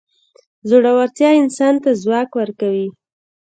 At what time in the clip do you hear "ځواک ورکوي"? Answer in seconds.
2.03-2.87